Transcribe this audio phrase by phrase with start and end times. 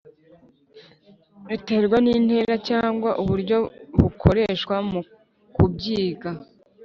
[1.49, 3.57] Biterwa n’intera cyangwa uburyo
[4.01, 5.01] bukoreshwa mu
[5.55, 6.29] kubyiga